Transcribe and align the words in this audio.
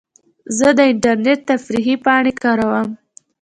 زه 0.57 0.67
د 0.77 0.79
انټرنیټ 0.91 1.39
تفریحي 1.49 1.95
پاڼې 2.05 2.33
کاروم. 2.43 2.87